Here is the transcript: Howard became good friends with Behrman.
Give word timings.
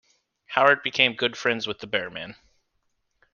Howard 0.47 0.81
became 0.81 1.13
good 1.13 1.37
friends 1.37 1.67
with 1.67 1.77
Behrman. 1.91 2.33